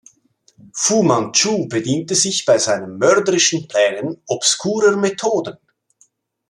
Fu 0.73 1.03
Man 1.03 1.29
Chu 1.31 1.67
bedient 1.67 2.09
sich 2.17 2.43
bei 2.45 2.57
seinen 2.57 2.97
mörderischen 2.97 3.67
Plänen 3.67 4.19
obskurer 4.25 4.97
Methoden. 4.97 5.59